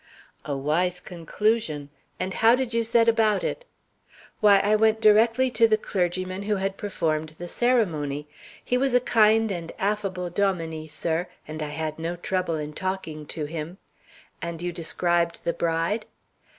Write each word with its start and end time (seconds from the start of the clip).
"A 0.45 0.57
wise 0.57 0.99
conclusion! 0.99 1.91
And 2.19 2.33
how 2.33 2.55
did 2.55 2.73
you 2.73 2.83
set 2.83 3.07
about 3.07 3.43
it?" 3.43 3.65
"Why, 4.39 4.57
I 4.57 4.75
went 4.75 4.99
directly 4.99 5.51
to 5.51 5.67
the 5.67 5.77
clergyman 5.77 6.41
who 6.41 6.55
had 6.55 6.75
performed 6.75 7.35
the 7.37 7.47
ceremony. 7.47 8.27
He 8.65 8.79
was 8.79 8.95
a 8.95 8.99
kind 8.99 9.51
and 9.51 9.71
affable 9.77 10.31
dominie, 10.31 10.87
sir, 10.87 11.27
and 11.47 11.61
I 11.61 11.69
had 11.69 11.99
no 11.99 12.15
trouble 12.15 12.55
in 12.55 12.73
talking 12.73 13.27
to 13.27 13.45
him." 13.45 13.77
"And 14.41 14.59
you 14.59 14.71
described 14.71 15.43
the 15.43 15.53
bride?" 15.53 16.07